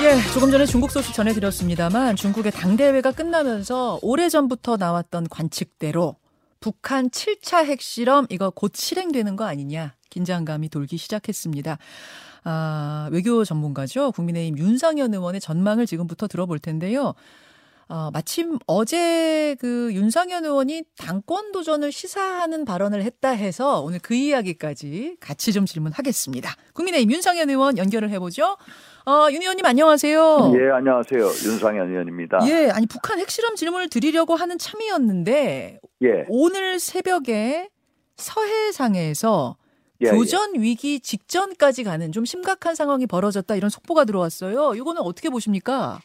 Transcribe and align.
예, 0.00 0.32
조금 0.32 0.52
전에 0.52 0.64
중국 0.64 0.92
소식 0.92 1.12
전해드렸습니다만 1.12 2.14
중국의 2.14 2.52
당대회가 2.52 3.10
끝나면서 3.10 3.98
오래전부터 4.00 4.76
나왔던 4.76 5.26
관측대로 5.28 6.14
북한 6.60 7.10
7차 7.10 7.64
핵실험 7.64 8.26
이거 8.30 8.50
곧 8.50 8.76
실행되는 8.76 9.34
거 9.34 9.44
아니냐 9.44 9.94
긴장감이 10.10 10.68
돌기 10.68 10.98
시작했습니다. 10.98 11.78
아, 12.44 13.08
외교 13.10 13.44
전문가죠. 13.44 14.12
국민의힘 14.12 14.56
윤상현 14.56 15.14
의원의 15.14 15.40
전망을 15.40 15.84
지금부터 15.84 16.28
들어볼 16.28 16.60
텐데요. 16.60 17.14
어, 17.88 18.10
마침 18.12 18.58
어제 18.66 19.56
그 19.58 19.92
윤상현 19.92 20.44
의원이 20.44 20.84
당권 20.96 21.52
도전을 21.52 21.90
시사하는 21.90 22.64
발언을 22.64 23.02
했다 23.02 23.30
해서 23.30 23.80
오늘 23.80 23.98
그 23.98 24.14
이야기까지 24.14 25.16
같이 25.18 25.52
좀 25.52 25.66
질문하겠습니다. 25.66 26.54
국민의힘 26.74 27.10
윤상현 27.10 27.50
의원 27.50 27.78
연결을 27.78 28.10
해보죠. 28.10 28.56
어, 29.08 29.32
윤 29.32 29.40
의원님 29.40 29.64
안녕하세요. 29.64 30.52
예, 30.60 30.70
안녕하세요. 30.70 31.22
윤상현 31.22 31.88
의원입니다. 31.88 32.40
예, 32.46 32.68
아니 32.68 32.84
북한 32.86 33.18
핵실험 33.18 33.54
질문을 33.54 33.88
드리려고 33.88 34.34
하는 34.34 34.58
참이었는데 34.58 35.80
예. 36.02 36.26
오늘 36.28 36.78
새벽에 36.78 37.70
서해상에서 38.16 39.56
예, 40.02 40.10
교전 40.10 40.56
위기 40.56 41.00
직전까지 41.00 41.84
가는 41.84 42.12
좀 42.12 42.26
심각한 42.26 42.74
상황이 42.74 43.06
벌어졌다 43.06 43.56
이런 43.56 43.70
속보가 43.70 44.04
들어왔어요. 44.04 44.74
이거는 44.74 45.00
어떻게 45.00 45.30
보십니까? 45.30 46.00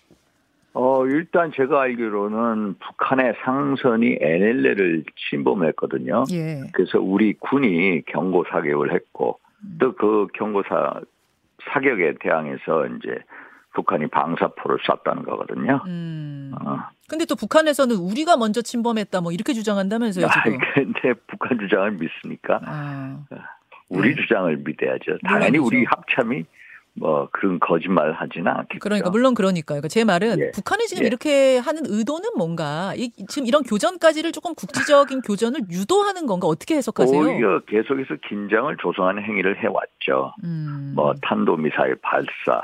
어, 0.71 1.05
일단 1.05 1.51
제가 1.53 1.81
알기로는 1.81 2.75
북한의 2.79 3.33
상선이 3.43 4.17
NLL을 4.21 5.03
침범했거든요. 5.29 6.23
예. 6.31 6.61
그래서 6.71 7.01
우리 7.01 7.33
군이 7.33 8.03
경고 8.05 8.45
사격을 8.49 8.93
했고 8.93 9.41
음. 9.59 9.77
또그 9.77 10.27
경고 10.33 10.63
사 10.69 11.01
사격에 11.71 12.15
대항해서 12.19 12.87
이제 12.87 13.19
북한이 13.73 14.07
방사포를 14.07 14.77
쐈다는 14.85 15.23
거거든요. 15.23 15.81
음. 15.87 16.51
어. 16.61 16.79
근데 17.09 17.25
또 17.25 17.35
북한에서는 17.35 17.95
우리가 17.95 18.37
먼저 18.37 18.61
침범했다 18.61 19.21
뭐 19.21 19.31
이렇게 19.31 19.53
주장한다면서요, 19.53 20.27
아, 20.27 20.43
지금. 20.43 20.59
근데 20.73 21.13
북한 21.27 21.57
주장을 21.59 21.91
믿습니까? 21.91 22.59
아. 22.65 23.19
우리 23.89 24.15
네. 24.15 24.21
주장을 24.21 24.55
믿어야죠. 24.57 25.19
당연히 25.23 25.59
물론이죠. 25.59 25.65
우리 25.65 25.85
합참이 25.85 26.45
뭐 26.95 27.27
그런 27.31 27.59
거짓말 27.59 28.13
하지는 28.13 28.47
않겠죠. 28.47 28.79
그러니까 28.79 29.09
물론 29.09 29.33
그러니까요. 29.33 29.81
그러니까 29.81 29.87
제 29.87 30.03
말은 30.03 30.39
예. 30.39 30.51
북한이 30.51 30.87
지금 30.87 31.03
예. 31.03 31.07
이렇게 31.07 31.57
하는 31.57 31.83
의도는 31.85 32.31
뭔가 32.37 32.93
이, 32.95 33.11
지금 33.27 33.47
이런 33.47 33.63
교전까지를 33.63 34.31
조금 34.31 34.53
국지적인 34.53 35.21
교전을 35.21 35.61
유도하는 35.71 36.27
건가 36.27 36.47
어떻게 36.47 36.75
해석하세요? 36.75 37.19
오히려 37.19 37.59
계속해서 37.65 38.15
긴장을 38.27 38.75
조성하는 38.77 39.23
행위를 39.23 39.57
해왔죠. 39.63 40.33
음. 40.43 40.93
뭐 40.95 41.15
탄도 41.23 41.57
미사일 41.57 41.95
발사, 41.95 42.61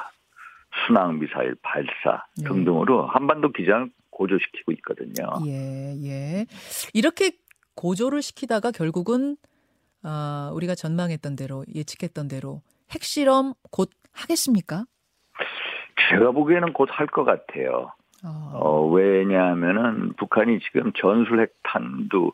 순항 0.86 1.20
미사일 1.20 1.56
발사 1.64 2.24
예. 2.40 2.48
등등으로 2.48 3.08
한반도 3.08 3.52
기장을 3.52 3.90
고조시키고 4.12 4.74
있거든요. 4.74 5.28
예, 5.48 5.96
예. 6.04 6.46
이렇게 6.94 7.32
고조를 7.76 8.22
시키다가 8.22 8.72
결국은 8.72 9.38
아, 10.04 10.52
우리가 10.54 10.76
전망했던 10.76 11.36
대로 11.36 11.66
예측했던 11.74 12.28
대로 12.28 12.62
핵실험 12.92 13.54
곧 13.72 13.90
하겠습니까? 14.14 14.86
제가 16.10 16.32
보기에는 16.32 16.74
곧 16.74 16.90
할 16.92 17.08
것 17.08 17.24
같아요. 17.24 17.92
어, 18.26 18.52
어, 18.54 18.86
왜냐하면은 18.88 20.14
북한이 20.18 20.60
지금 20.60 20.92
전술 20.94 21.42
핵 21.42 21.54
탄두를 21.64 22.34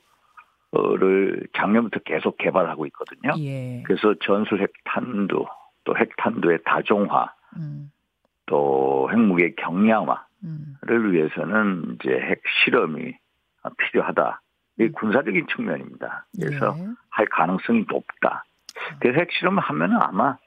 작년부터 1.55 1.99
계속 1.99 2.37
개발하고 2.37 2.87
있거든요. 2.87 3.33
예. 3.39 3.83
그래서 3.85 4.15
전술 4.21 4.61
핵 4.61 4.71
탄두, 4.85 5.45
또 5.83 5.95
핵탄두의 5.95 6.59
다종화, 6.65 7.31
음, 7.57 7.91
또 8.47 9.09
핵무기의 9.11 9.55
경량화를 9.57 10.17
음. 10.45 11.11
위해서는 11.11 11.97
이제 12.01 12.09
핵 12.11 12.41
실험이 12.63 13.13
필요하다. 13.77 14.41
이 14.79 14.83
음. 14.83 14.91
군사적인 14.93 15.45
측면입니다. 15.55 16.25
그래서 16.39 16.75
예. 16.79 16.87
할 17.09 17.27
가능성이 17.27 17.85
높다. 17.87 18.45
그래서 18.99 19.19
핵실험을 19.19 19.61
하면은 19.61 19.97
아마 20.01 20.37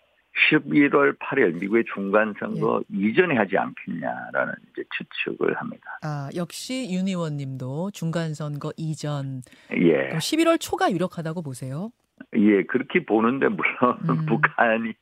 11월 0.50 1.18
8일 1.18 1.58
미국의 1.58 1.84
중간 1.92 2.34
선거 2.38 2.82
예. 2.92 2.96
이전에 2.96 3.36
하지 3.36 3.56
않겠냐라는 3.56 4.54
이제 4.72 4.84
추측을 4.96 5.54
합니다. 5.56 5.98
아, 6.02 6.28
역시 6.36 6.88
윤 6.92 7.08
의원님도 7.08 7.90
중간 7.92 8.34
선거 8.34 8.72
이전 8.76 9.42
예, 9.72 9.92
그럼 9.92 10.18
11월 10.18 10.60
초가 10.60 10.92
유력하다고 10.92 11.42
보세요. 11.42 11.90
예 12.34 12.62
그렇게 12.64 13.04
보는데 13.04 13.48
물론 13.48 13.98
음. 14.08 14.26
북한이 14.26 14.94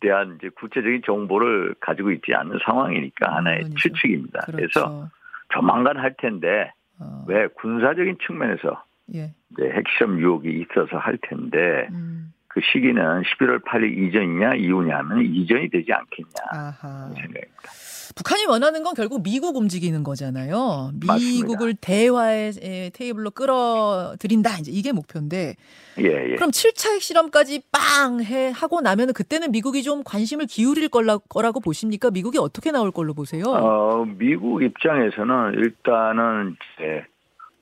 대한 0.00 0.36
이제 0.38 0.48
구체적인 0.50 1.02
정보를 1.04 1.74
가지고 1.80 2.10
있지 2.12 2.32
않는 2.34 2.58
상황이니까 2.64 3.36
하나의 3.36 3.58
물론이죠. 3.58 3.76
추측입니다. 3.76 4.40
그렇죠. 4.46 4.56
그래서 4.56 5.10
조만간 5.50 5.98
할 5.98 6.14
텐데 6.16 6.72
어, 6.98 7.24
왜 7.26 7.46
군사적인 7.48 8.18
측면에서 8.26 8.82
예. 9.14 9.32
이제 9.52 9.70
핵실험 9.70 10.20
유혹이 10.20 10.60
있어서 10.60 10.96
할 10.98 11.18
텐데 11.22 11.88
음, 11.90 12.32
그 12.52 12.60
시기는 12.72 13.00
11월 13.22 13.62
8일 13.64 13.96
이전이냐 14.08 14.54
이후냐 14.56 14.98
하면 14.98 15.24
이전이 15.24 15.70
되지 15.70 15.92
않겠냐 15.92 16.30
아하. 16.52 17.08
생각입니다. 17.14 17.70
북한이 18.16 18.44
원하는 18.46 18.82
건 18.82 18.94
결국 18.94 19.22
미국 19.22 19.56
움직이는 19.56 20.02
거잖아요. 20.02 20.90
맞습니다. 21.06 21.14
미국을 21.14 21.74
대화의 21.80 22.52
에, 22.60 22.90
테이블로 22.92 23.30
끌어들인다. 23.30 24.58
이제 24.58 24.72
이게 24.72 24.90
목표인데. 24.90 25.54
예, 26.00 26.04
예. 26.04 26.34
그럼 26.34 26.50
7차 26.50 26.94
핵실험까지 26.94 27.62
빵 27.70 28.20
해 28.24 28.50
하고 28.52 28.80
나면은 28.80 29.14
그때는 29.14 29.52
미국이 29.52 29.84
좀 29.84 30.02
관심을 30.04 30.46
기울일 30.46 30.88
거라고 30.88 31.60
보십니까? 31.60 32.10
미국이 32.10 32.38
어떻게 32.38 32.72
나올 32.72 32.90
걸로 32.90 33.14
보세요? 33.14 33.44
어, 33.46 34.04
미국 34.18 34.60
입장에서는 34.64 35.54
일단은 35.54 36.56
이제 36.76 37.04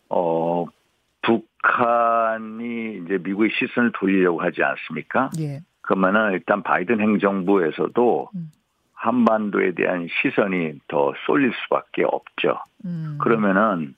어 0.09 0.65
북한이 1.23 3.03
이제 3.05 3.19
미국의 3.19 3.51
시선을 3.59 3.93
돌리려고 3.93 4.41
하지 4.41 4.63
않습니까? 4.63 5.31
예. 5.41 5.61
그러면은 5.83 6.33
일단 6.33 6.63
바이든 6.63 7.01
행정부에서도 7.01 8.31
음. 8.35 8.53
한반도에 8.93 9.73
대한 9.73 10.09
시선이 10.21 10.81
더 10.89 11.13
쏠릴 11.27 11.53
수밖에 11.65 12.05
없죠. 12.05 12.59
음. 12.85 13.19
그러면은 13.21 13.95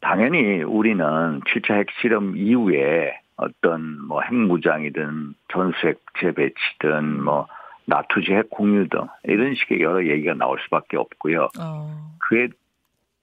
당연히 0.00 0.62
우리는 0.62 1.40
7차 1.40 1.74
핵실험 1.74 2.36
이후에 2.36 3.18
어떤 3.36 4.06
뭐 4.06 4.22
핵무장이든 4.22 5.34
전술핵 5.52 6.00
재배치든 6.20 7.22
뭐 7.22 7.46
나투지 7.84 8.32
핵 8.32 8.50
공유 8.50 8.88
등 8.88 9.06
이런 9.24 9.54
식의 9.54 9.80
여러 9.80 10.04
얘기가 10.06 10.34
나올 10.34 10.58
수밖에 10.64 10.96
없고요. 10.96 11.48
어. 11.60 12.16
그에 12.18 12.48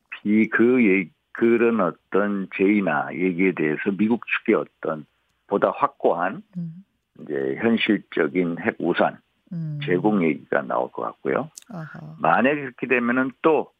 비그 0.09 0.85
얘기 0.85 1.09
그런 1.39 1.79
어떤 1.79 2.49
제의나 2.57 3.07
얘기에 3.13 3.53
대해서 3.53 3.91
미국 3.97 4.25
측의 4.27 4.55
어떤 4.55 5.05
보다 5.47 5.71
확고한 5.71 6.43
음. 6.57 6.83
이제 7.21 7.55
현실적인 7.61 8.57
핵 8.59 8.75
우산 8.77 9.19
음. 9.53 9.79
제공 9.85 10.21
얘기가 10.21 10.63
나올 10.63 10.91
것 10.91 11.01
같고요. 11.03 11.49
아하. 11.69 12.15
만약에 12.19 12.59
그렇게 12.59 12.87
되면은 12.87 13.31
또 13.41 13.71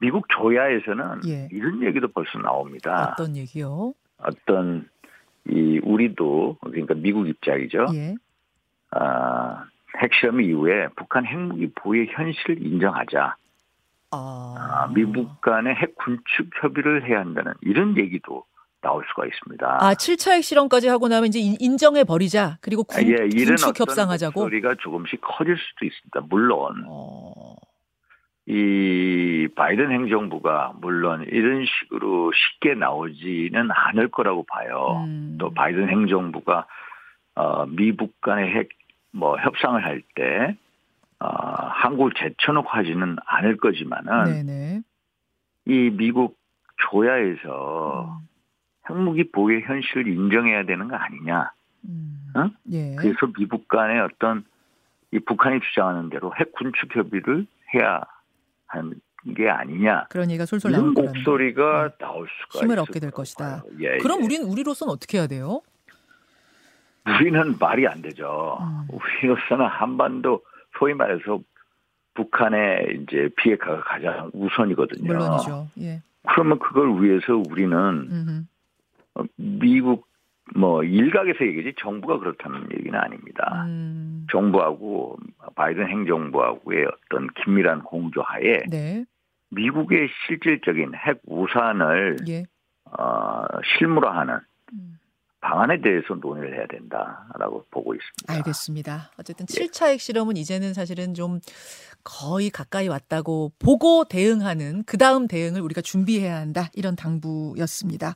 미국 0.00 0.30
조야에서는 0.30 1.28
예. 1.28 1.48
이런 1.52 1.82
얘기도 1.82 2.08
벌써 2.08 2.38
나옵니다. 2.38 3.10
어떤 3.12 3.36
얘기요? 3.36 3.92
어떤 4.16 4.88
이 5.46 5.80
우리도 5.82 6.56
그러니까 6.62 6.94
미국 6.94 7.28
입장이죠. 7.28 7.84
예. 7.92 8.14
아, 8.92 9.66
핵실험 10.00 10.40
이후에 10.40 10.88
북한 10.96 11.26
핵무기 11.26 11.70
보유 11.74 12.06
현실을 12.08 12.64
인정하자. 12.64 13.36
아. 14.10 14.54
아, 14.58 14.92
미국 14.94 15.40
간의 15.40 15.74
핵 15.74 15.94
군축 15.96 16.50
협의를 16.62 17.08
해야 17.08 17.20
한다는 17.20 17.52
이런 17.62 17.96
얘기도 17.96 18.44
나올 18.80 19.04
수가 19.08 19.26
있습니다. 19.26 19.78
아, 19.80 19.94
7차 19.94 20.32
핵실험까지 20.32 20.88
하고 20.88 21.08
나면 21.08 21.26
이제 21.28 21.40
인- 21.40 21.56
인정해 21.60 22.04
버리자. 22.04 22.58
그리고 22.60 22.84
군, 22.84 23.02
예, 23.02 23.26
이런 23.32 23.56
군축 23.56 23.78
협상하자고. 23.80 24.40
소리가 24.40 24.76
조금씩 24.76 25.20
커질 25.20 25.56
수도 25.58 25.84
있습니다. 25.84 26.20
물론 26.30 26.84
어. 26.88 27.54
이 28.46 29.46
바이든 29.54 29.90
행정부가 29.90 30.72
물론 30.80 31.22
이런 31.28 31.66
식으로 31.66 32.32
쉽게 32.32 32.74
나오지는 32.74 33.68
않을 33.70 34.08
거라고 34.10 34.44
봐요. 34.44 35.04
음. 35.06 35.36
또 35.38 35.52
바이든 35.52 35.88
행정부가 35.90 36.66
어, 37.34 37.66
미국 37.66 38.20
간의 38.20 38.50
핵 38.54 38.68
뭐 39.10 39.38
협상을 39.38 39.82
할 39.86 40.02
때 40.14 40.54
어, 41.20 41.26
한국을 41.28 42.12
제쳐놓고 42.16 42.68
하지는 42.68 43.16
않을 43.26 43.56
거지만은 43.56 44.24
네네. 44.24 44.82
이 45.66 45.90
미국 45.90 46.38
조야에서 46.90 48.20
음. 48.22 48.28
핵무기 48.88 49.30
보유 49.32 49.60
현실을 49.60 50.06
인정해야 50.08 50.64
되는 50.64 50.88
거 50.88 50.96
아니냐. 50.96 51.52
음. 51.88 52.32
어? 52.36 52.50
예. 52.72 52.94
그래서 52.96 53.26
미국 53.36 53.68
간의 53.68 54.00
어떤 54.00 54.44
이 55.10 55.18
북한이 55.18 55.60
주장하는 55.60 56.10
대로 56.10 56.32
핵 56.38 56.52
군축 56.52 56.94
협의를 56.94 57.46
해야 57.74 58.00
하는 58.66 58.94
게 59.36 59.48
아니냐. 59.50 60.06
그런 60.10 60.30
얘기가 60.30 60.46
솔솔 60.46 60.70
나올 60.72 60.94
거라는 60.94 61.14
목소리가 61.14 61.88
거. 61.90 61.96
나올 61.98 62.28
수가 62.28 62.64
힘을 62.64 62.78
얻게 62.78 63.00
될 63.00 63.10
것이다. 63.10 63.62
봐요. 63.62 63.62
예, 63.80 63.98
그럼 63.98 64.20
예. 64.20 64.24
우리는 64.24 64.46
우리로서는 64.46 64.92
어떻게 64.92 65.18
해야 65.18 65.26
돼요? 65.26 65.62
우리는 67.06 67.56
말이 67.58 67.86
안 67.88 68.02
되죠. 68.02 68.58
음. 68.60 68.86
우리로서는 68.90 69.66
한반도 69.66 70.42
소위 70.78 70.94
말해서 70.94 71.40
북한의 72.14 73.02
이제 73.02 73.28
비핵화가 73.36 73.82
가장 73.82 74.30
우선이거든요. 74.32 75.06
물론이죠. 75.06 75.68
예. 75.80 76.02
그러면 76.28 76.58
그걸 76.58 77.02
위해서 77.02 77.36
우리는 77.48 77.76
음흠. 77.76 78.42
어, 79.14 79.24
미국 79.36 80.08
뭐 80.56 80.82
일각에서 80.82 81.46
얘기지 81.46 81.74
정부가 81.78 82.18
그렇다는 82.18 82.68
얘기는 82.72 82.98
아닙니다. 82.98 83.64
음. 83.66 84.26
정부하고 84.30 85.18
바이든 85.54 85.88
행정부하고의 85.88 86.86
어떤 86.86 87.28
긴밀한 87.34 87.82
공조하에 87.82 88.64
네. 88.68 89.04
미국의 89.50 90.08
실질적인 90.26 90.94
핵 90.94 91.20
우산을 91.26 92.16
예. 92.28 92.44
어, 92.98 93.44
실무화하는 93.78 94.34
음. 94.34 94.47
방안에 95.48 95.80
대해서 95.80 96.14
논의를 96.20 96.58
해야 96.58 96.66
된다라고 96.66 97.64
보고 97.70 97.94
있습니다. 97.94 98.34
알겠습니다. 98.34 99.12
어쨌든 99.18 99.46
예. 99.50 99.66
7차 99.66 99.86
핵실험은 99.86 100.36
이제는 100.36 100.74
사실은 100.74 101.14
좀 101.14 101.40
거의 102.04 102.50
가까이 102.50 102.86
왔다고 102.86 103.52
보고 103.58 104.04
대응하는 104.04 104.84
그 104.84 104.98
다음 104.98 105.26
대응을 105.26 105.62
우리가 105.62 105.80
준비해야 105.80 106.36
한다. 106.36 106.68
이런 106.74 106.96
당부였습니다. 106.96 108.14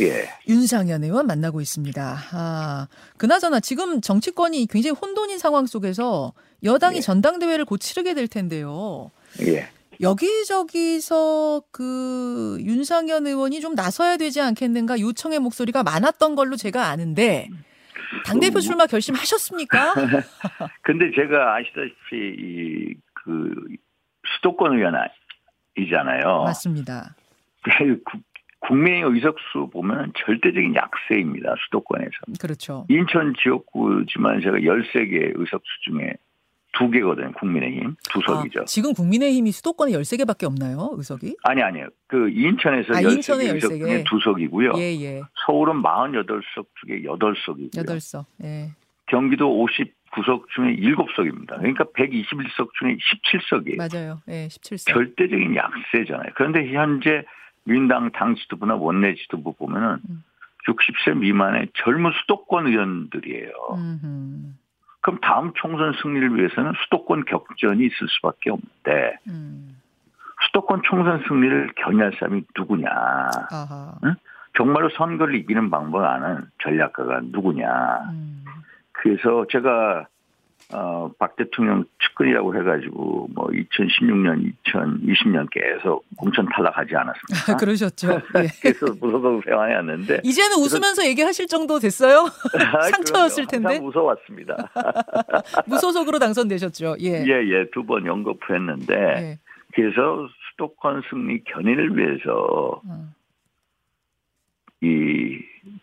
예. 0.00 0.28
윤상현 0.48 1.04
의원 1.04 1.28
만나고 1.28 1.60
있습니다. 1.60 2.16
아, 2.32 2.88
그나저나 3.16 3.60
지금 3.60 4.00
정치권이 4.00 4.66
굉장히 4.66 4.96
혼돈인 5.00 5.38
상황 5.38 5.66
속에서 5.66 6.32
여당이 6.64 6.96
예. 6.96 7.00
전당대회를 7.00 7.64
곧 7.64 7.78
치르게 7.78 8.14
될 8.14 8.26
텐데요. 8.26 9.12
예. 9.40 9.68
여기저기서 10.02 11.62
그 11.70 12.58
윤상현 12.60 13.26
의원이 13.26 13.60
좀 13.60 13.74
나서야 13.74 14.16
되지 14.16 14.40
않겠는가 14.40 15.00
요청의 15.00 15.38
목소리가 15.38 15.82
많았던 15.82 16.34
걸로 16.34 16.56
제가 16.56 16.88
아는데 16.88 17.48
당대표 18.26 18.60
출마 18.60 18.86
결심하셨습니까? 18.86 19.94
근데 20.82 21.10
제가 21.14 21.54
아시다시피 21.56 22.16
이 22.16 23.12
그 23.24 23.54
수도권 24.36 24.72
의원이잖아요. 24.72 26.42
맞습니다. 26.44 27.14
국민의 28.60 29.02
의석수 29.02 29.70
보면 29.72 30.12
절대적인 30.24 30.74
약세입니다. 30.74 31.54
수도권에서. 31.64 32.10
그렇죠. 32.40 32.86
인천 32.88 33.34
지역구지만 33.42 34.40
제가 34.40 34.58
13개 34.58 35.32
의석수 35.34 35.66
중에 35.84 36.14
두 36.72 36.90
개거든요. 36.90 37.32
국민의힘 37.32 37.96
두 38.10 38.20
석이죠. 38.26 38.60
아, 38.62 38.64
지금 38.64 38.94
국민의힘이 38.94 39.52
수도권에 39.52 39.92
13개밖에 39.92 40.44
없나요? 40.44 40.90
의석이? 40.96 41.36
아니 41.44 41.62
아니요. 41.62 41.88
그 42.06 42.30
인천에서 42.30 42.94
아, 42.94 43.00
13개 43.00 43.12
인천에 43.12 43.44
의석 43.50 43.72
13개. 43.72 43.78
중에 43.78 44.04
두 44.08 44.18
석이고요. 44.20 44.72
예, 44.76 44.80
예. 45.02 45.22
서울은 45.46 45.82
48석 45.82 46.66
중에 46.86 47.02
8석이고요. 47.02 47.86
8석. 47.86 48.24
예. 48.44 48.70
경기도 49.06 49.46
59석 49.66 50.48
중에 50.54 50.76
7석입니다. 50.76 51.58
그러니까 51.58 51.84
121석 51.84 52.70
중에 52.78 52.96
17석이에요. 52.96 53.76
맞아요. 53.76 54.22
예, 54.28 54.48
17석. 54.48 54.92
절대적인 54.92 55.54
약세잖아요. 55.54 56.30
그런데 56.36 56.72
현재 56.72 57.22
민당 57.64 58.10
당 58.12 58.34
지도부나 58.34 58.76
원내 58.76 59.14
지도부 59.16 59.52
보면은 59.54 59.98
음. 60.08 60.24
60세 60.66 61.18
미만의 61.18 61.68
젊은 61.74 62.12
수도권 62.22 62.68
의원들이에요. 62.68 63.52
음흠. 63.74 64.61
그럼 65.02 65.18
다음 65.20 65.52
총선 65.54 65.92
승리를 66.00 66.36
위해서는 66.36 66.72
수도권 66.84 67.24
격전이 67.26 67.84
있을 67.84 68.08
수밖에 68.08 68.50
없는데 68.50 69.18
음. 69.28 69.76
수도권 70.46 70.82
총선 70.84 71.22
승리를 71.28 71.72
견인할 71.76 72.12
사람이 72.18 72.44
누구냐? 72.56 72.88
아하. 72.88 73.94
정말로 74.56 74.88
선거를 74.90 75.34
이기는 75.36 75.70
방법을 75.70 76.06
아는 76.06 76.46
전략가가 76.62 77.20
누구냐? 77.24 78.10
음. 78.10 78.44
그래서 78.92 79.46
제가 79.50 80.06
어, 80.72 81.10
박 81.18 81.36
대통령 81.36 81.84
측근이라고 82.12 82.54
해가지고 82.56 83.28
뭐 83.34 83.46
2016년, 83.48 84.52
2020년 84.66 85.48
계속 85.50 86.04
공천 86.16 86.46
탈락하지 86.54 86.94
않았습니까? 86.94 87.56
그러셨죠. 87.56 88.08
예. 88.38 88.48
그래서 88.60 88.86
무소속 89.00 89.42
생활해왔는데 89.44 90.20
이제는 90.24 90.56
웃으면서 90.58 91.06
얘기하실 91.06 91.46
정도 91.48 91.78
됐어요? 91.78 92.26
상처였을 92.90 93.46
텐데. 93.46 93.66
항상 93.68 93.84
무서웠습니다. 93.84 94.56
무소속으로 95.66 96.18
당선되셨죠. 96.18 96.96
예. 97.00 97.24
예, 97.26 97.48
예, 97.48 97.70
두 97.72 97.82
번 97.82 98.06
연거푸했는데 98.06 98.94
예. 98.94 99.38
그래서 99.74 100.28
수도권 100.52 101.02
승리 101.10 101.42
견인을 101.44 101.96
위해서 101.96 102.80
어. 102.86 103.08
이 104.82 105.38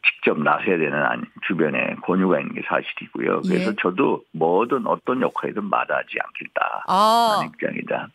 직접 0.05 0.37
나서야 0.41 0.77
되는 0.77 0.93
아니- 0.93 1.23
주변에 1.47 1.95
권유가 2.05 2.39
있는 2.39 2.53
게 2.55 2.61
사실이고요. 2.67 3.41
그래서 3.47 3.71
예. 3.71 3.75
저도 3.81 4.21
뭐든 4.33 4.85
어떤 4.87 5.21
역할이든 5.21 5.63
마다하지 5.63 6.17
않겠다. 6.21 6.83
아, 6.87 7.41
입장이다. 7.45 8.09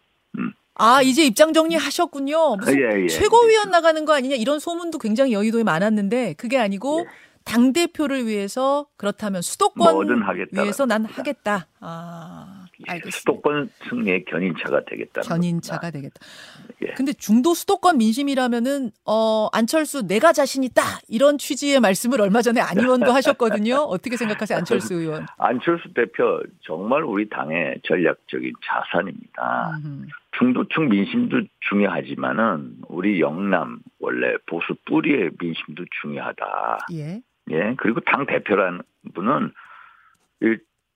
아, 0.77 1.01
이제 1.03 1.25
입장 1.25 1.53
정리하셨군요. 1.53 2.57
무슨 2.57 2.79
예, 2.81 3.03
예. 3.05 3.07
최고위원 3.09 3.71
나가는 3.71 4.05
거 4.05 4.13
아니냐 4.15 4.35
이런 4.35 4.59
소문도 4.59 4.99
굉장히 4.99 5.33
여의도에 5.33 5.63
많았는데 5.63 6.35
그게 6.35 6.59
아니고 6.59 7.07
예. 7.07 7.07
당 7.45 7.73
대표를 7.73 8.27
위해서 8.27 8.87
그렇다면 8.97 9.41
수도권 9.43 9.93
뭐든 9.95 10.23
하겠다. 10.23 10.63
위해서 10.63 10.85
난 10.87 11.05
하겠다. 11.05 11.69
아, 11.81 12.64
알겠습니다. 12.87 13.19
수도권 13.19 13.71
승리의 13.89 14.25
견인차가 14.27 14.85
되겠다는 14.85 15.29
견인차가 15.29 15.91
되겠다. 15.91 16.21
예. 16.83 16.93
근데 16.95 17.13
중도 17.13 17.55
수도권 17.55 17.99
민심이라면은 17.99 18.91
어 19.07 19.49
안철수 19.53 20.07
내가 20.07 20.33
자신 20.33 20.65
있다 20.65 20.83
이런 21.09 21.39
취지의 21.39 21.81
말씀을 21.81 22.21
얼마 22.21 22.43
전에 22.43 22.61
안 22.61 22.79
의원도 22.79 23.13
하셨거든요. 23.13 23.77
어떻게 23.89 24.17
생각하세요, 24.17 24.59
안철수 24.59 24.95
의원? 24.95 25.27
안철수 25.39 25.93
대표 25.95 26.43
정말 26.63 27.03
우리 27.05 27.29
당의 27.29 27.81
전략적인 27.85 28.53
자산입니다. 28.65 29.79
음흠. 29.85 30.07
중도층 30.39 30.89
민심도 30.89 31.43
중요하지만은 31.69 32.77
우리 32.89 33.21
영남 33.21 33.79
원래 34.01 34.35
보수 34.47 34.75
뿌리의 34.85 35.31
민심도 35.39 35.85
중요하다. 36.03 36.87
예. 36.93 37.23
예. 37.51 37.75
그리고 37.77 38.01
당 38.01 38.27
대표라는 38.27 38.83
분은 39.15 39.53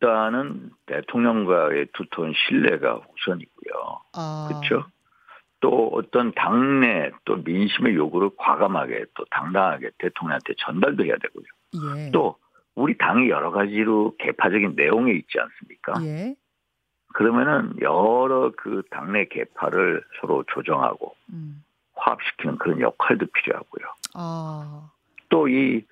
일단은 0.00 0.70
대통령과의 0.86 1.88
두터운 1.92 2.32
신뢰가 2.34 3.00
우선이고요. 3.12 4.00
아, 4.14 4.48
그렇죠? 4.48 4.86
또 5.60 5.90
어떤 5.92 6.32
당내 6.34 7.10
또 7.24 7.36
민심의 7.36 7.96
요구를 7.96 8.30
과감하게 8.36 9.06
또 9.14 9.24
당당하게 9.30 9.90
대통령한테 9.98 10.54
전달도 10.58 11.04
해야 11.04 11.16
되고요. 11.16 11.44
예. 11.96 12.10
또 12.12 12.36
우리 12.76 12.96
당이 12.96 13.28
여러 13.28 13.50
가지로 13.50 14.14
개파적인 14.18 14.74
내용이 14.76 15.16
있지 15.16 15.38
않습니까? 15.40 15.94
예. 16.04 16.36
그러면은 17.14 17.74
여러 17.80 18.52
그 18.56 18.82
당내 18.90 19.24
개파를 19.26 20.04
서로 20.20 20.44
조정하고 20.52 21.16
음. 21.32 21.64
화합시키는 21.94 22.58
그런 22.58 22.80
역할도 22.80 23.26
필요하고요. 23.26 23.86
아. 24.14 24.90
또이 25.28 25.82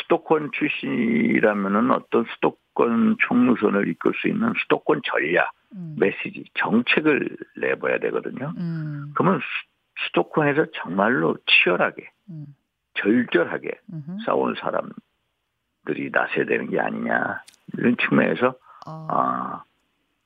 수도권 0.00 0.50
출신이라면은 0.52 1.92
어떤 1.92 2.24
수도 2.34 2.56
권 2.74 3.16
총무선을 3.28 3.88
이끌 3.88 4.12
수 4.20 4.28
있는 4.28 4.52
수도권 4.62 5.02
전략, 5.04 5.52
음. 5.74 5.94
메시지, 5.98 6.44
정책을 6.54 7.36
내봐야 7.58 7.98
되거든요. 7.98 8.52
음. 8.56 9.12
그러면 9.14 9.40
수- 9.40 10.04
수도권에서 10.06 10.66
정말로 10.74 11.36
치열하게, 11.46 12.10
음. 12.30 12.46
절절하게 12.94 13.70
음흠. 13.92 14.16
싸우는 14.24 14.54
사람들이 14.56 16.10
나서야 16.12 16.44
되는 16.46 16.70
게 16.70 16.80
아니냐. 16.80 17.42
이런 17.78 17.96
측면에서, 17.98 18.54
아. 18.86 19.06
아, 19.10 19.64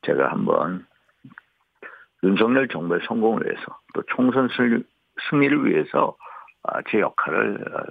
제가 0.02 0.30
한번 0.30 0.86
윤석열 2.22 2.68
정부의 2.68 3.00
성공을 3.06 3.44
위해서 3.46 3.78
또 3.94 4.02
총선 4.14 4.48
승리- 4.56 4.84
승리를 5.30 5.66
위해서 5.66 6.16
아, 6.62 6.80
제 6.90 7.00
역할을 7.00 7.58
어, 7.74 7.84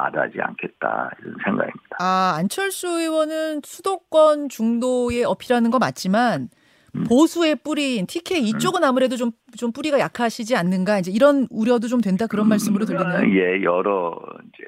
마다하지 0.00 0.34
않겠다 0.40 1.10
이런 1.20 1.34
생각입니다. 1.44 1.96
아, 1.98 2.34
안철수 2.36 2.86
의원은 2.88 3.62
수도권 3.64 4.48
중도에 4.50 5.24
어필하는 5.24 5.70
거 5.70 5.78
맞지만 5.78 6.48
음. 6.94 7.04
보수의 7.04 7.56
뿌리인 7.56 8.06
TK 8.06 8.42
이쪽은 8.48 8.84
아무래도 8.84 9.16
좀, 9.16 9.30
좀 9.56 9.72
뿌리가 9.72 9.98
약하시지 9.98 10.54
않는가 10.56 10.98
이제 10.98 11.10
이런 11.10 11.46
우려도 11.50 11.88
좀 11.88 12.00
된다 12.00 12.26
그런 12.26 12.48
말씀으로 12.48 12.84
들리네요. 12.84 13.34
예, 13.38 13.62
여러 13.64 14.18
이제 14.54 14.64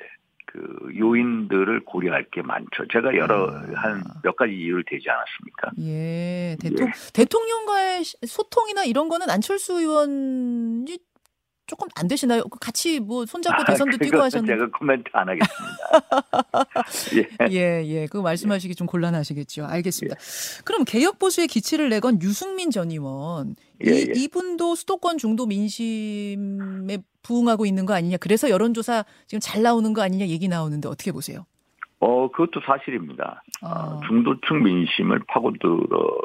그 0.50 0.60
요인들을 0.98 1.84
고려할 1.84 2.24
게 2.32 2.40
많죠. 2.42 2.86
제가 2.90 3.14
여러 3.16 3.50
아. 3.50 3.62
한몇 3.74 4.34
가지 4.36 4.52
이유를 4.54 4.82
대지 4.86 5.06
않았습니까? 5.08 5.70
예, 5.80 6.56
대통, 6.60 6.90
대통령과의 7.12 8.04
시- 8.04 8.16
소통이나 8.26 8.84
이런 8.84 9.08
거는 9.10 9.28
안철수 9.30 9.74
의원이 9.78 10.67
조금 11.68 11.86
안 11.94 12.08
되시나요? 12.08 12.42
같이 12.60 12.98
뭐 12.98 13.26
손잡고 13.26 13.62
대선도 13.64 13.98
뛰고 13.98 14.12
그것은 14.12 14.40
하셨는데. 14.40 14.54
제가 14.54 14.78
코멘트 14.78 15.10
안 15.12 15.28
하겠습니다. 15.28 15.68
예. 17.46 17.52
예, 17.52 17.86
예. 17.86 18.06
그거 18.06 18.22
말씀하시기 18.22 18.74
좀 18.74 18.86
곤란하시겠죠. 18.86 19.66
알겠습니다. 19.66 20.16
그럼 20.64 20.84
개혁 20.84 21.18
보수의 21.18 21.46
기치를 21.46 21.90
내건 21.90 22.20
유승민 22.22 22.70
전 22.70 22.90
의원. 22.90 23.54
예, 23.86 23.90
이, 23.90 24.06
예. 24.08 24.12
이분도 24.16 24.74
수도권 24.76 25.18
중도 25.18 25.44
민심에 25.44 26.98
부응하고 27.22 27.66
있는 27.66 27.84
거 27.84 27.92
아니냐. 27.92 28.16
그래서 28.16 28.48
여론조사 28.48 29.04
지금 29.26 29.40
잘 29.40 29.62
나오는 29.62 29.92
거 29.92 30.00
아니냐 30.00 30.26
얘기 30.26 30.48
나오는데 30.48 30.88
어떻게 30.88 31.12
보세요? 31.12 31.44
어, 32.00 32.30
그것도 32.30 32.60
사실입니다. 32.64 33.42
아. 33.60 33.68
어, 33.68 34.00
중도층 34.08 34.62
민심을 34.62 35.20
파고들어 35.28 36.22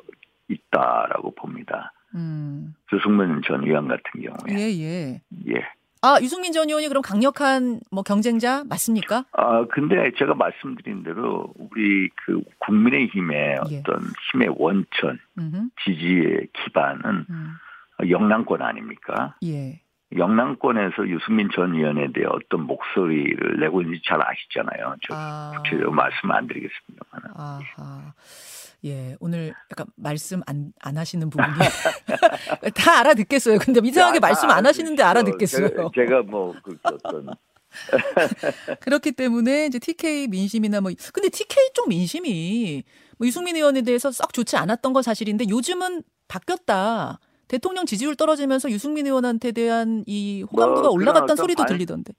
있다라고 0.47 1.35
봅니다. 1.35 1.91
음. 2.15 2.75
유승민 2.93 3.41
전 3.45 3.63
의원 3.63 3.87
같은 3.87 4.21
경우에 4.21 4.55
예, 4.55 4.81
예. 4.81 5.21
예. 5.49 5.65
아, 6.01 6.19
유승민 6.21 6.51
전 6.51 6.67
의원이 6.67 6.89
그럼 6.89 7.01
강력한 7.01 7.79
뭐 7.89 8.03
경쟁자 8.03 8.65
맞습니까? 8.65 9.23
아 9.31 9.65
근데 9.71 10.11
제가 10.17 10.35
말씀드린 10.35 11.01
대로 11.03 11.53
우리 11.57 12.09
그 12.25 12.41
국민의힘의 12.59 13.59
예. 13.71 13.79
어떤 13.79 14.01
힘의 14.31 14.49
원천 14.57 15.17
음흠. 15.37 15.69
지지의 15.85 16.47
기반은 16.51 17.25
음. 17.29 17.53
영남권 18.09 18.61
아닙니까? 18.61 19.35
예. 19.45 19.79
영남권에서 20.15 21.07
유승민 21.07 21.49
전 21.55 21.73
의원에 21.73 22.11
대해 22.11 22.25
어떤 22.27 22.67
목소리를 22.67 23.59
내고 23.59 23.81
있는지 23.81 24.01
잘 24.05 24.21
아시잖아요. 24.21 24.95
저 25.07 25.15
아. 25.15 25.53
구체적으로 25.57 25.91
말씀 25.91 26.31
안 26.31 26.47
드리겠습니다만. 26.47 27.31
아하. 27.35 27.61
예, 27.65 28.72
오늘 29.19 29.53
약간 29.71 29.87
말씀 29.95 30.41
안, 30.45 30.73
안 30.79 30.97
하시는 30.97 31.29
부분이 31.29 31.47
다 32.75 32.99
알아듣겠어요. 32.99 33.59
근데 33.59 33.79
이상하게 33.83 34.19
말씀 34.19 34.49
안 34.49 34.65
하시는데 34.65 35.01
알아듣겠어요. 35.03 35.69
제가, 35.69 35.89
제가 35.95 36.21
뭐, 36.23 36.53
그, 36.63 36.77
어떤, 36.83 37.27
그렇기 38.81 39.13
때문에 39.13 39.67
이제 39.67 39.79
TK 39.79 40.27
민심이나 40.27 40.81
뭐 40.81 40.91
근데 41.13 41.29
TK 41.29 41.71
쪽 41.73 41.89
민심이 41.89 42.83
뭐 43.17 43.27
유승민 43.27 43.55
의원에 43.55 43.81
대해서 43.81 44.11
썩 44.11 44.33
좋지 44.33 44.57
않았던 44.57 44.93
건 44.93 45.03
사실인데 45.03 45.45
요즘은 45.49 46.03
바뀌었다. 46.27 47.19
대통령 47.47 47.85
지지율 47.85 48.15
떨어지면서 48.15 48.71
유승민 48.71 49.05
의원한테 49.05 49.51
대한 49.51 50.03
이 50.07 50.43
호감도가 50.43 50.81
뭐, 50.81 50.91
올라갔다는 50.91 51.35
소리도 51.35 51.65
들리던데. 51.65 52.13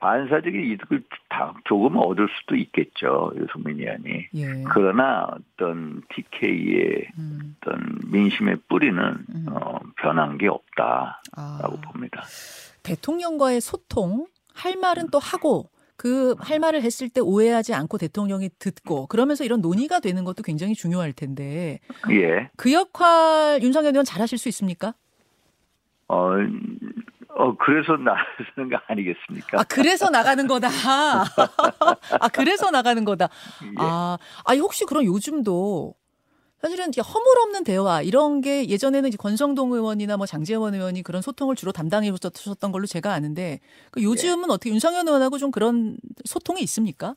반사적인 0.00 0.72
이득을 0.72 1.02
다 1.28 1.54
조금 1.64 1.96
얻을 1.96 2.28
수도 2.40 2.54
있겠죠. 2.56 3.32
유승민 3.36 3.80
의원이. 3.80 4.28
예. 4.34 4.64
그러나 4.72 5.28
어떤 5.32 6.02
TK의 6.14 7.08
음, 7.18 7.56
어떤 7.60 7.98
민심의 8.06 8.58
뿌리는, 8.68 8.98
음. 9.34 9.46
어, 9.50 9.80
변한 9.96 10.38
게 10.38 10.48
없다라고 10.48 11.18
아, 11.36 11.80
봅니다. 11.92 12.22
대통령과의 12.82 13.60
소통 13.60 14.26
할 14.54 14.76
말은 14.76 15.08
또 15.10 15.18
하고 15.18 15.70
그 15.96 16.36
할 16.38 16.60
말을 16.60 16.82
했을 16.82 17.08
때 17.08 17.20
오해하지 17.20 17.74
않고 17.74 17.98
대통령이 17.98 18.50
듣고 18.58 19.06
그러면서 19.08 19.44
이런 19.44 19.60
논의가 19.60 20.00
되는 20.00 20.24
것도 20.24 20.42
굉장히 20.44 20.74
중요할 20.74 21.12
텐데 21.12 21.80
예. 22.10 22.50
그 22.56 22.72
역할 22.72 23.60
윤석열 23.62 23.92
의원 23.92 24.04
잘하실 24.04 24.38
수 24.38 24.48
있습니까? 24.48 24.94
어, 26.06 26.30
어, 27.38 27.54
그래서 27.56 27.96
나서는 27.96 28.68
거 28.68 28.80
아니겠습니까? 28.88 29.60
아 29.60 29.64
그래서 29.64 30.10
나가는 30.10 30.44
거다. 30.48 30.68
아 32.20 32.28
그래서 32.32 32.72
나가는 32.72 33.04
거다. 33.04 33.28
예. 33.62 33.74
아, 33.78 34.18
아니 34.44 34.58
혹시 34.58 34.84
그럼 34.84 35.04
요즘도 35.04 35.94
사실은 36.60 36.88
이제 36.88 37.00
허물없는 37.00 37.62
대화 37.62 38.02
이런 38.02 38.40
게 38.40 38.68
예전에는 38.68 39.08
이제 39.08 39.16
권성동 39.16 39.72
의원이나 39.72 40.16
뭐 40.16 40.26
장재원 40.26 40.74
의원이 40.74 41.04
그런 41.04 41.22
소통을 41.22 41.54
주로 41.54 41.70
담당해 41.70 42.10
주셨던 42.12 42.72
걸로 42.72 42.86
제가 42.86 43.12
아는데 43.12 43.60
그 43.92 44.02
요즘은 44.02 44.50
어떻게 44.50 44.70
윤석열 44.70 45.06
의원하고 45.06 45.38
좀 45.38 45.52
그런 45.52 45.96
소통이 46.24 46.60
있습니까? 46.62 47.14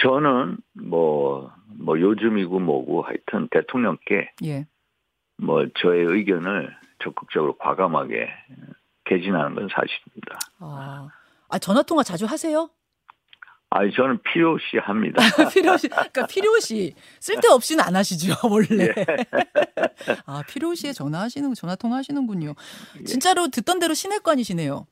저는 0.00 0.56
뭐, 0.72 1.52
뭐 1.78 2.00
요즘이고 2.00 2.60
뭐고 2.60 3.02
하여튼 3.02 3.48
대통령께 3.50 4.30
예. 4.46 4.66
뭐 5.36 5.66
저의 5.78 6.06
의견을 6.06 6.74
적극적으로 7.02 7.56
과감하게 7.58 8.28
개진하는 9.04 9.54
건 9.54 9.68
사실입니다. 9.68 10.38
아, 10.60 11.08
아 11.48 11.58
전화 11.58 11.82
통화 11.82 12.02
자주 12.02 12.26
하세요? 12.26 12.70
아니 13.74 13.92
저는 13.92 14.18
필요시 14.22 14.78
합니다. 14.78 15.20
필요시, 15.52 15.88
그러니까 15.88 16.26
필요시 16.26 16.94
쓸데 17.18 17.48
없이는 17.48 17.82
안 17.82 17.96
하시죠 17.96 18.34
원래. 18.48 18.84
예. 18.84 18.94
아 20.26 20.42
필요시에 20.48 20.92
전화하시는 20.92 21.54
전화 21.54 21.74
통화하시는군요. 21.74 22.54
예. 23.00 23.04
진짜로 23.04 23.48
듣던 23.48 23.80
대로 23.80 23.94
시내관이시네요. 23.94 24.86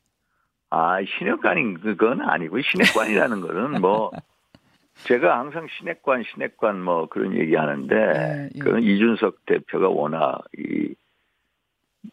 아 0.70 0.96
신핵관인 1.16 1.78
그건 1.80 2.22
아니고 2.22 2.60
신핵관이라는 2.60 3.40
거는 3.40 3.80
뭐 3.80 4.10
제가 5.04 5.38
항상 5.38 5.68
신핵관 5.78 6.24
신핵관 6.32 6.82
뭐 6.82 7.08
그런 7.08 7.36
얘기하는데 7.36 7.94
예, 7.94 8.50
예. 8.52 8.58
그건 8.58 8.82
이준석 8.82 9.46
대표가 9.46 9.90
워낙 9.90 10.42
이 10.58 10.94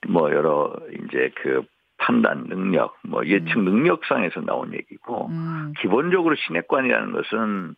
뭐 0.07 0.31
여러 0.31 0.75
이제 0.91 1.31
그 1.35 1.63
판단 1.97 2.45
능력 2.47 2.97
뭐 3.03 3.25
예측 3.25 3.59
능력상에서 3.59 4.41
나온 4.41 4.73
얘기고 4.73 5.27
음, 5.27 5.73
기본적으로 5.81 6.35
신핵관이라는 6.35 7.11
것은 7.11 7.75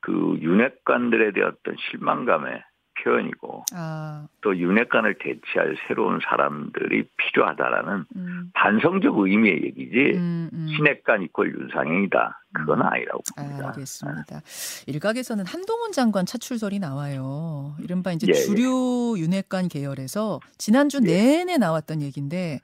그 0.00 0.36
윤핵관들에 0.40 1.32
대한 1.32 1.52
어떤 1.52 1.76
실망감의 1.90 2.62
표현이고 3.02 3.64
아, 3.74 4.26
또 4.40 4.56
윤핵관을 4.56 5.16
대체할 5.18 5.76
새로운 5.86 6.20
사람들이 6.22 7.08
필요하다라는 7.16 8.04
음, 8.16 8.50
반성적 8.54 9.18
의미의 9.18 9.64
얘기지 9.64 10.12
음, 10.16 10.50
음. 10.52 10.68
신핵관 10.76 11.22
이퀄 11.22 11.46
윤상행이다 11.46 12.42
그건 12.54 12.80
음. 12.80 12.86
아니라고 12.86 13.22
아, 13.36 13.42
봅니다. 13.42 13.68
알겠습니다. 13.68 14.42
일각에서는 14.86 15.44
한동훈 15.44 15.92
장관 15.92 16.24
차출설이 16.24 16.78
나와요. 16.78 17.74
이른바 17.80 18.12
이제 18.12 18.26
예, 18.28 18.30
예. 18.30 18.34
주류 18.34 19.16
윤핵관 19.18 19.68
계열에서 19.68 20.40
지난주 20.56 21.00
내내 21.00 21.58
나왔던 21.58 22.02
얘기인데 22.02 22.60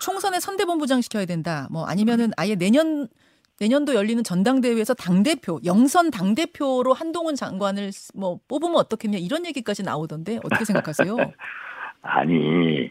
총선에 0.00 0.40
선대본부장 0.40 1.00
시켜야 1.02 1.26
된다. 1.26 1.68
뭐 1.70 1.84
아니면은 1.86 2.30
아예 2.36 2.54
내년 2.54 3.08
내년도 3.58 3.94
열리는 3.94 4.22
전당대회에서 4.22 4.94
당 4.94 5.22
대표 5.22 5.58
영선 5.64 6.10
당 6.10 6.34
대표로 6.34 6.92
한동훈 6.92 7.34
장관을 7.34 7.90
뭐 8.14 8.38
뽑으면 8.48 8.76
어떻겠냐 8.76 9.18
이런 9.18 9.46
얘기까지 9.46 9.82
나오던데 9.82 10.38
어떻게 10.44 10.64
생각하세요? 10.64 11.16
아니 12.02 12.90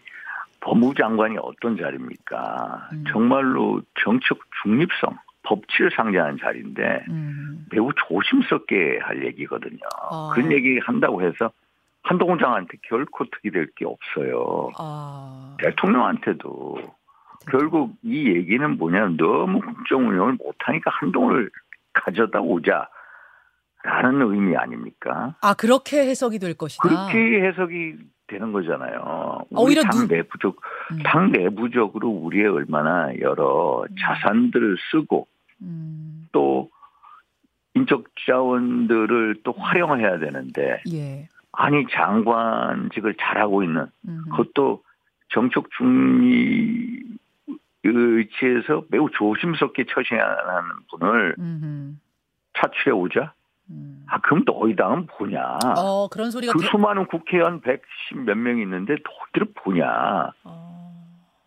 법무장관이 0.62 1.38
어떤 1.40 1.78
자리입니까? 1.78 2.90
음. 2.94 3.04
정말로 3.12 3.82
정책 4.04 4.40
중립성, 4.64 5.16
법치를 5.44 5.92
상징하는 5.96 6.38
자리인데 6.42 7.06
음, 7.10 7.66
매우 7.72 7.92
조심스럽게 8.08 9.00
할 9.04 9.24
얘기거든요. 9.28 9.78
아. 10.10 10.32
그런 10.34 10.52
얘기 10.52 10.80
한다고 10.80 11.22
해서 11.22 11.52
한동훈 12.02 12.40
장한테 12.40 12.78
결코 12.88 13.26
득이 13.26 13.52
될 13.52 13.68
게 13.76 13.86
없어요. 13.86 14.72
아, 14.80 15.56
대통령한테도 15.60 16.78
결국 17.50 17.96
이 18.04 18.28
얘기는 18.28 18.78
뭐냐면 18.78 19.18
너무 19.18 19.60
국정 19.62 20.08
운영을 20.08 20.34
못하니까 20.34 20.92
한동훈을 20.92 21.50
가져다 21.94 22.42
오자. 22.42 22.90
라는 23.84 24.22
의미 24.34 24.56
아닙니까? 24.58 25.36
아 25.42 25.54
그렇게 25.54 26.00
해석이 26.08 26.40
될 26.40 26.56
것이다. 26.56 26.82
그렇게 26.82 27.44
해석이 27.46 27.98
되는 28.28 28.52
거잖아요. 28.52 29.46
우리 29.52 29.56
아. 29.56 29.62
오히려 29.62 29.82
당 29.84 30.08
누- 30.08 30.16
내부적, 30.16 30.60
음, 30.92 31.00
당 31.04 31.32
내부적으로 31.32 32.10
우리의 32.10 32.48
얼마나 32.48 33.12
여러 33.20 33.86
자산들을 34.02 34.78
쓰고 34.92 35.28
음, 35.62 36.28
또 36.32 36.72
인적 37.76 38.06
자원들을 38.26 39.42
또 39.44 39.52
활용해야 39.52 40.18
되는데 40.18 40.82
예. 40.92 41.30
아니 41.52 41.86
장관직을 41.92 43.16
잘하고 43.20 43.62
있는 43.62 43.86
음. 44.08 44.24
그것도 44.32 44.82
정책 45.30 45.66
중립 45.78 47.15
의치에서 47.94 48.84
매우 48.90 49.10
조심스럽게 49.12 49.86
처신하는 49.90 50.70
분을 50.92 51.36
음흠. 51.38 51.94
차출해 52.58 52.92
오자. 52.96 53.34
음. 53.72 54.06
아 54.08 54.20
그럼 54.22 54.44
너희 54.46 54.76
당은 54.76 55.08
뭐냐? 55.18 55.60
어 55.78 56.08
그런 56.10 56.30
소리가 56.32 56.54
그 56.54 56.60
대- 56.60 56.68
수많은 56.68 57.08
국회의원 57.08 57.62
110 57.62 58.20
몇명 58.26 58.60
있는데 58.60 58.96
너희들 59.34 59.54
뭐냐? 59.64 60.32
어, 60.44 60.94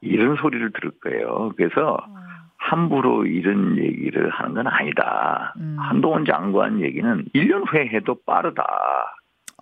이런 0.00 0.36
소리를 0.36 0.72
들을 0.72 0.90
거예요. 1.00 1.52
그래서 1.56 1.94
어, 1.94 2.14
함부로 2.56 3.24
이런 3.24 3.78
얘기를 3.78 4.30
하는 4.30 4.54
건 4.54 4.66
아니다. 4.66 5.54
음. 5.58 5.76
한동훈 5.78 6.24
장관 6.24 6.80
얘기는 6.80 7.24
1년 7.34 7.70
후에 7.72 7.86
해도 7.88 8.16
빠르다. 8.26 8.64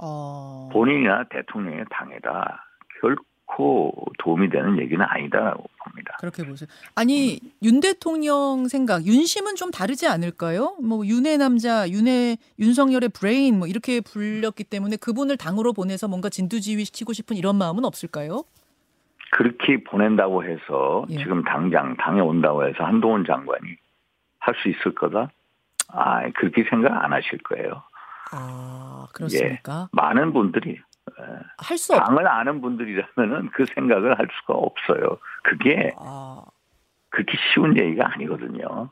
어. 0.00 0.68
본인이나 0.72 1.24
대통령의 1.24 1.84
당에다 1.90 2.64
결코 3.00 3.22
도움이 4.18 4.50
되는 4.50 4.78
얘기는 4.78 5.04
아니다라고 5.04 5.64
봅니다. 5.84 6.16
그렇게 6.20 6.44
보세요. 6.44 6.68
아니 6.94 7.40
윤 7.62 7.80
대통령 7.80 8.68
생각 8.68 9.04
윤심은 9.06 9.56
좀 9.56 9.70
다르지 9.70 10.06
않을까요? 10.06 10.76
뭐 10.82 11.06
윤의 11.06 11.38
남자, 11.38 11.88
윤의 11.88 12.38
윤석열의 12.58 13.10
브레인 13.10 13.58
뭐 13.58 13.66
이렇게 13.68 14.00
불렸기 14.00 14.64
때문에 14.64 14.96
그분을 14.96 15.36
당으로 15.36 15.72
보내서 15.72 16.08
뭔가 16.08 16.28
진두지휘 16.28 16.84
시키고 16.84 17.12
싶은 17.12 17.36
이런 17.36 17.56
마음은 17.56 17.84
없을까요? 17.84 18.44
그렇게 19.32 19.82
보낸다고 19.84 20.44
해서 20.44 21.04
예. 21.10 21.16
지금 21.18 21.42
당장 21.44 21.96
당에 21.96 22.20
온다고 22.20 22.66
해서 22.66 22.84
한동훈 22.84 23.24
장관이 23.26 23.76
할 24.38 24.54
수 24.62 24.68
있을 24.68 24.94
거다? 24.94 25.30
아, 25.88 26.28
그렇게 26.34 26.64
생각 26.70 26.92
안 27.04 27.12
하실 27.12 27.38
거예요. 27.38 27.82
아 28.32 29.06
그렇습니까? 29.12 29.88
많은 29.92 30.32
분들이 30.32 30.78
할수 31.58 31.94
없. 31.94 32.04
당을 32.04 32.26
아는 32.28 32.60
분들이라면은 32.60 33.50
그 33.52 33.64
생각을 33.74 34.18
할 34.18 34.28
수가 34.40 34.54
없어요. 34.54 35.18
그게 35.42 35.92
아, 35.98 36.42
그렇게 37.10 37.36
쉬운 37.52 37.76
얘기가 37.78 38.12
아니거든요. 38.14 38.90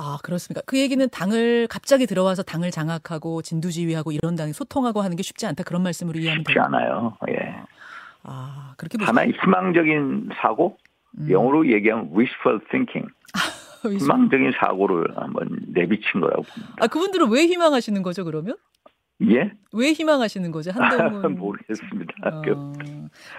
아 0.00 0.18
그렇습니까? 0.22 0.62
그 0.66 0.78
얘기는 0.78 1.06
당을 1.10 1.66
갑자기 1.68 2.06
들어와서 2.06 2.42
당을 2.42 2.70
장악하고 2.70 3.42
진두지휘하고 3.42 4.12
이런 4.12 4.36
당에 4.36 4.52
소통하고 4.52 5.02
하는 5.02 5.16
게 5.16 5.22
쉽지 5.22 5.46
않다 5.46 5.64
그런 5.64 5.82
말씀으로 5.82 6.18
이해하면 6.20 6.44
쉽지. 6.46 6.58
않아요. 6.58 7.16
예. 7.30 7.56
아, 8.22 8.74
그렇게 8.76 9.02
하나의 9.02 9.32
희망적인 9.42 10.30
사고, 10.40 10.76
음. 11.18 11.30
영어로 11.30 11.70
얘기하면 11.72 12.10
wishful 12.14 12.60
thinking. 12.70 13.08
희망적인 13.82 14.52
사고를 14.60 15.16
한번 15.16 15.48
내비친 15.68 16.20
거라고 16.20 16.42
봅니다. 16.42 16.74
아, 16.80 16.86
그분들은 16.88 17.30
왜 17.30 17.46
희망하시는 17.46 18.02
거죠, 18.02 18.24
그러면? 18.24 18.56
예? 19.22 19.50
왜 19.72 19.92
희망하시는 19.92 20.50
거죠? 20.52 20.70
한동훈 20.70 21.36
모르겠습니다. 21.38 22.14
어... 22.24 22.72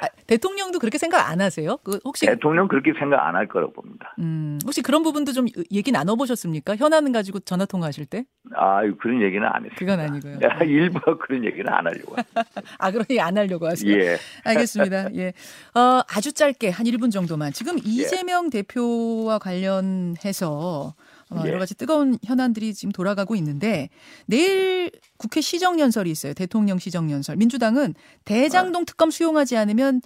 아, 0.02 0.08
대통령도 0.28 0.78
그렇게 0.80 0.98
생각 0.98 1.30
안 1.30 1.40
하세요? 1.42 1.78
그 1.84 2.00
혹시 2.04 2.26
대통령 2.26 2.68
그렇게 2.68 2.92
생각 3.00 3.26
안 3.26 3.36
할 3.36 3.48
거라고 3.48 3.72
봅니다. 3.72 4.14
음, 4.20 4.60
혹시 4.66 4.82
그런 4.82 5.04
부분도 5.04 5.32
좀 5.32 5.46
얘기 5.72 5.92
나눠 5.92 6.16
보셨습니까? 6.18 6.76
현안 6.76 7.12
가지고 7.14 7.40
전화 7.40 7.66
통화하실 7.66 8.06
때? 8.08 8.26
아, 8.56 8.82
그런 9.00 9.22
얘기는 9.22 9.42
안 9.48 9.64
했어요. 9.64 9.76
그건 9.78 10.00
아니고요. 10.02 10.40
일부 10.68 11.00
그런 11.18 11.46
얘기는 11.46 11.68
안 11.72 11.88
하려고. 11.88 12.16
아, 12.78 12.92
그런 12.92 13.06
얘기 13.10 13.22
안 13.22 13.38
하려고 13.38 13.68
하세요? 13.68 13.90
예. 13.92 14.18
알겠습니다. 14.44 15.16
예. 15.16 15.30
어, 15.76 16.02
아주 16.14 16.34
짧게 16.34 16.70
한 16.72 16.86
1분 16.86 17.12
정도만. 17.12 17.54
지금 17.54 17.78
이재명 17.78 18.48
예. 18.48 18.62
대표와 18.62 19.40
관련해서 19.40 20.94
어, 21.30 21.44
여러 21.46 21.60
가지 21.60 21.76
뜨거운 21.76 22.18
현안들이 22.26 22.74
지금 22.74 22.92
돌아가고 22.92 23.36
있는데 23.36 23.90
내일 24.26 24.92
국회 25.18 25.42
시정연설이 25.42 26.10
있어요. 26.10 26.34
대통령 26.34 26.80
시정연설. 26.80 27.36
민주당은 27.38 27.94
대장동 28.26 28.86
특검 28.86 29.12
수용하지 29.12 29.56
않으면 29.58 30.02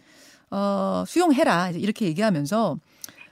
어, 0.51 1.03
수용해라 1.07 1.71
이렇게 1.71 2.05
얘기하면서 2.07 2.77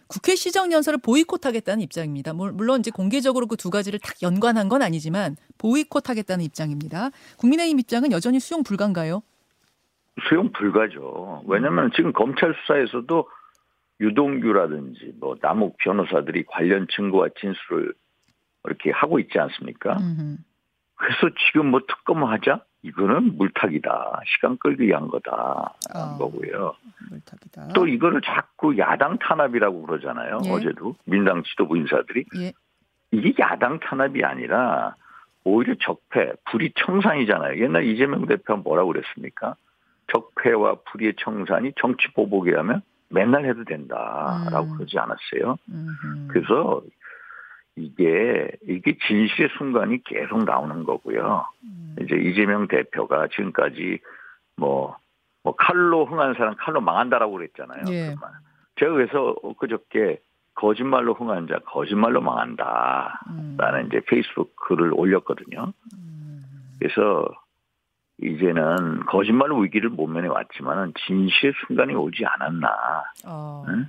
국회 0.08 0.36
시정연설을 0.36 1.00
보이콧하겠다는 1.00 1.82
입장입니다. 1.84 2.34
물론 2.34 2.82
이제 2.82 2.92
공개적으로 2.92 3.48
그 3.48 3.56
두 3.56 3.70
가지를 3.70 4.00
딱 4.00 4.16
연관한 4.22 4.68
건 4.70 4.82
아니지만 4.82 5.38
보이콧하겠다는 5.58 6.44
입장입니다. 6.44 7.12
국민의힘 7.38 7.80
입장은 7.80 8.12
여전히 8.12 8.40
수용 8.40 8.64
불가인가요? 8.64 9.22
수용 10.28 10.52
불가죠. 10.52 11.44
왜냐하면 11.48 11.92
지금 11.96 12.12
검찰 12.12 12.54
수사에서도 12.62 13.28
유동규라든지 14.02 15.14
뭐 15.20 15.36
남욱 15.42 15.78
변호사들이 15.78 16.44
관련 16.48 16.88
증거와 16.90 17.30
진술을 17.40 17.94
이렇게 18.66 18.92
하고 18.92 19.20
있지 19.20 19.40
않습니까? 19.40 19.98
음흠. 19.98 20.38
그래서 20.96 21.30
지금 21.48 21.68
뭐 21.68 21.82
특검하자? 21.88 22.64
이거는 22.84 23.38
물타기다. 23.38 24.22
시간 24.26 24.58
끌기 24.58 24.86
위한 24.86 25.08
거다. 25.08 25.76
어, 25.94 26.18
거고요. 26.18 26.74
물타기다. 27.12 27.70
또 27.76 27.88
이거를 27.88 28.22
자꾸 28.22 28.76
야당 28.78 29.20
탄압이라고 29.20 29.84
그러잖아요. 29.84 30.40
예. 30.46 30.52
어제도 30.52 30.96
민당 31.06 31.44
지도부 31.44 31.78
인사들이. 31.78 32.26
예. 32.38 32.54
이게 33.12 33.34
야당 33.40 33.80
탄압이 33.80 34.24
아니라 34.24 34.96
오히려 35.44 35.76
적폐, 35.80 36.34
불의 36.50 36.74
청산이잖아요. 36.76 37.62
옛날 37.64 37.84
이재명 37.84 38.26
대표가 38.26 38.56
뭐라고 38.56 38.94
그랬습니까? 38.94 39.56
적폐와 40.12 40.78
불의의 40.92 41.16
청산이 41.20 41.74
정치 41.80 42.08
보복이라면 42.14 42.82
맨날 43.12 43.46
해도 43.46 43.64
된다라고 43.64 44.72
음. 44.72 44.78
그러지 44.78 44.98
않았어요. 44.98 45.58
음흠. 45.70 46.28
그래서 46.30 46.82
이게 47.76 48.52
이게 48.68 48.98
진실의 49.08 49.50
순간이 49.58 50.04
계속 50.04 50.44
나오는 50.44 50.84
거고요. 50.84 51.46
음. 51.64 51.96
이제 52.02 52.16
이재명 52.16 52.68
대표가 52.68 53.28
지금까지 53.28 54.00
뭐, 54.58 54.96
뭐 55.44 55.56
칼로 55.56 56.06
흥한 56.06 56.36
사람 56.36 56.56
칼로 56.56 56.82
망한다라고 56.82 57.34
그랬잖아요. 57.34 57.84
예. 57.90 58.16
제가 58.76 58.92
그래서 58.94 59.36
그저께 59.60 60.20
거짓말로 60.54 61.14
흥한 61.14 61.48
자 61.48 61.60
거짓말로 61.66 62.22
망한다라는 62.22 63.80
음. 63.80 63.88
이제 63.88 64.02
페이스북 64.08 64.56
글을 64.56 64.94
올렸거든요. 64.94 65.74
음. 65.96 66.42
그래서 66.80 67.28
이제는 68.22 69.06
거짓말로 69.08 69.58
위기를 69.60 69.90
모면해 69.90 70.28
왔지만은 70.28 70.94
진실의 71.06 71.54
순간이 71.68 71.94
오지 71.96 72.24
않았나 72.26 72.70
어. 73.26 73.66
응? 73.68 73.88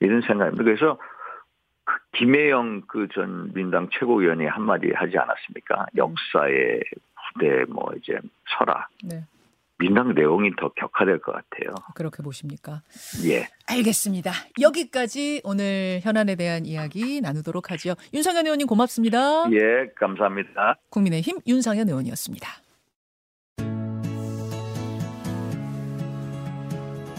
이런 0.00 0.20
생각입니다. 0.22 0.64
그래서 0.64 0.98
그 1.84 1.94
김혜영 2.18 2.82
그 2.86 3.08
전 3.14 3.52
민당 3.54 3.88
최고위원이 3.92 4.46
한마디 4.46 4.90
하지 4.94 5.16
않았습니까? 5.16 5.86
음. 5.92 5.96
역사의 5.96 6.80
후대 7.34 7.64
뭐 7.68 7.90
이제 7.96 8.18
설화. 8.58 8.86
네. 9.04 9.24
민당 9.80 10.12
내용이 10.12 10.50
더 10.56 10.70
격화될 10.70 11.20
것 11.20 11.32
같아요. 11.32 11.72
그렇게 11.94 12.20
보십니까? 12.22 12.82
예. 13.30 13.46
알겠습니다. 13.68 14.32
여기까지 14.60 15.40
오늘 15.44 16.00
현안에 16.02 16.34
대한 16.34 16.66
이야기 16.66 17.20
나누도록 17.20 17.70
하죠. 17.70 17.94
윤상현 18.12 18.44
의원님 18.46 18.66
고맙습니다. 18.66 19.48
예, 19.52 19.86
감사합니다. 19.94 20.78
국민의힘 20.90 21.38
윤상현 21.46 21.88
의원이었습니다. 21.88 22.48